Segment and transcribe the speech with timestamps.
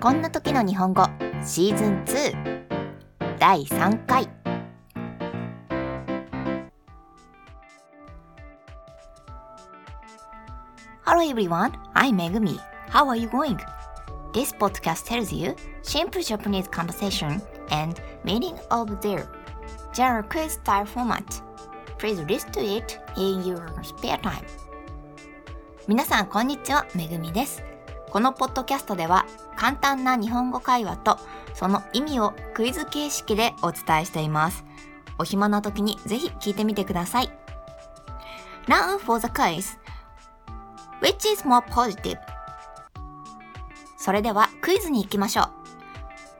[0.00, 1.02] こんな時の日本語
[1.44, 4.28] シーズン2第3回
[11.04, 12.60] Hello everyone, I'm Megumi.
[12.88, 13.58] How are you going?
[14.32, 19.26] This podcast tells you simple Japanese conversation and meaning of their
[19.92, 21.24] general quiz style format.
[21.98, 24.44] Please listen to it in your spare time.
[25.88, 27.64] 皆さんこんにちは、めぐみです。
[28.10, 31.18] このポッドキャストでは簡単な日本語会話と
[31.54, 34.64] その意味をクイズ形式でお伝えしています。
[35.18, 37.30] お暇な時にぜひ聞いてみてください。
[38.66, 39.78] Now for the quiz.
[41.00, 42.18] Which is more positive?
[43.96, 45.50] それではクイズに行きましょう。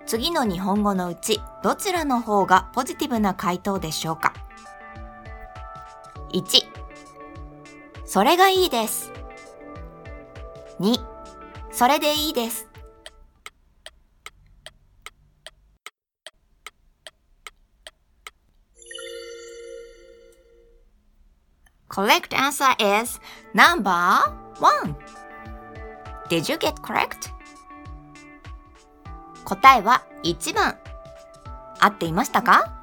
[0.06, 4.32] 次の日本語のうちどちらの方がポジティブな回答でしょうか
[6.32, 6.44] ?1
[8.06, 9.12] それがいいです。
[10.80, 11.07] 2
[11.78, 12.66] それでいいです。
[21.88, 23.20] Correct answer is
[23.54, 23.92] number
[24.58, 24.96] one.
[26.28, 27.30] Did you get correct?
[29.44, 30.76] 答えは1番。
[31.78, 32.74] 合っていましたか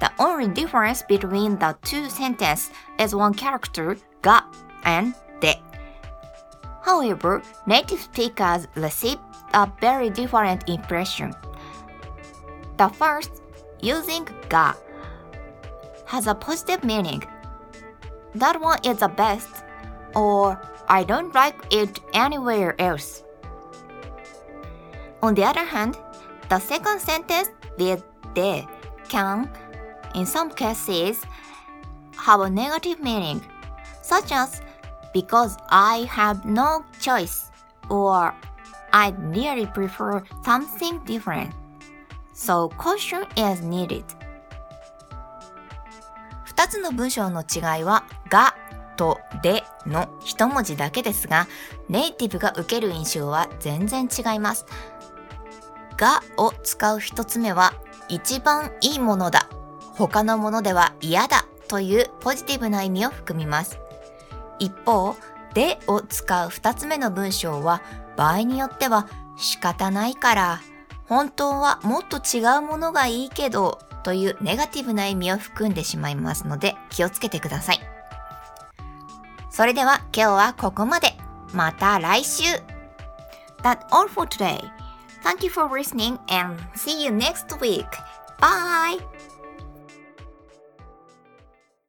[0.00, 4.46] The only difference between the two sentences is one character, ga
[4.84, 5.27] and.
[6.88, 9.18] However, native speakers receive
[9.52, 11.34] a very different impression.
[12.78, 13.42] The first,
[13.82, 14.72] using ga,
[16.06, 17.22] has a positive meaning.
[18.34, 19.64] That one is the best,
[20.16, 23.22] or I don't like it anywhere else.
[25.22, 25.98] On the other hand,
[26.48, 28.66] the second sentence with de
[29.10, 29.50] can,
[30.14, 31.20] in some cases,
[32.16, 33.44] have a negative meaning,
[34.00, 34.62] such as
[35.12, 37.50] because I have no choice
[37.88, 38.34] or
[38.92, 41.52] I really prefer something different.
[42.32, 44.04] So caution is needed.
[46.46, 48.54] 2つの文章の違いはが
[48.96, 51.46] とでの一文字だけですが、
[51.88, 54.66] ネイティブが受ける印象は全然違います。
[55.96, 57.74] がを使う一つ目は
[58.08, 59.48] 一番いいものだ。
[59.94, 63.78] 他のものでは嫌だというポジティブな意味を含みます。
[64.58, 65.16] 一方、
[65.54, 67.82] でを使う二つ目の文章は
[68.16, 70.60] 場合によっては仕方ないから、
[71.06, 77.80] 本当はもっと違うものがいいけどというネガティブな意味を含んでしまいますので気をつけてください。
[79.50, 81.14] それでは今日はここまで。
[81.52, 82.44] また来週
[83.62, 84.60] That's all for today.
[85.22, 87.86] Thank you for listening and see you next week.
[88.38, 88.98] Bye!